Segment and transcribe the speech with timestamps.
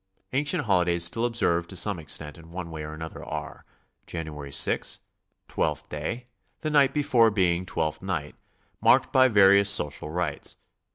[0.33, 3.65] Ancient holidays still observed to some ex tent in one way or another are:
[4.07, 4.97] January 6,
[5.47, 6.25] Twelfth Day,
[6.61, 8.33] the night before being Twelfth Night,
[8.81, 10.55] marked by various social rites.